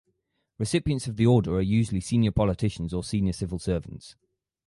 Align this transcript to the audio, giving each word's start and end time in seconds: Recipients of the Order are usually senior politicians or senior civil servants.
Recipients 0.57 1.05
of 1.05 1.15
the 1.15 1.27
Order 1.27 1.57
are 1.57 1.61
usually 1.61 2.01
senior 2.01 2.31
politicians 2.31 2.91
or 2.91 3.03
senior 3.03 3.33
civil 3.33 3.59
servants. 3.59 4.15